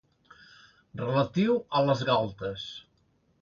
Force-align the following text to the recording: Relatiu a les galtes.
Relatiu 1.01 1.59
a 1.81 1.83
les 1.91 2.03
galtes. 2.09 2.65